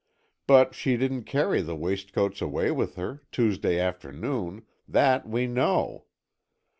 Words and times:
But 0.47 0.73
she 0.73 0.97
didn't 0.97 1.25
carry 1.25 1.61
the 1.61 1.75
waistcoats 1.75 2.41
away 2.41 2.71
with 2.71 2.95
her, 2.95 3.21
Tuesday 3.31 3.77
afternoon—that 3.79 5.29
we 5.29 5.45
know. 5.45 6.05